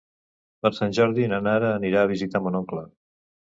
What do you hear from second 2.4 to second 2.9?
mon oncle.